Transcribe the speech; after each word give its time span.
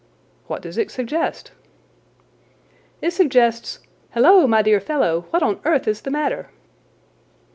"What 0.47 0.63
does 0.63 0.79
it 0.79 0.89
suggest?" 0.89 1.51
"It 3.03 3.11
suggests—halloa, 3.11 4.47
my 4.47 4.63
dear 4.63 4.79
fellow, 4.79 5.27
what 5.29 5.43
on 5.43 5.59
earth 5.63 5.87
is 5.87 6.01
the 6.01 6.09
matter?" 6.09 6.49